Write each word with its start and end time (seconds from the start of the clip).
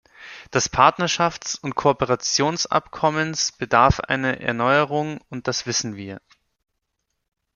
Das 0.49 0.67
Partnerschafts- 0.73 1.59
und 1.61 1.75
Kooperationsabkommens 1.75 3.51
bedarf 3.51 3.99
einer 3.99 4.41
Erneuerung, 4.41 5.19
und 5.29 5.47
das 5.47 5.67
wissen 5.67 5.95
wir. 5.95 6.19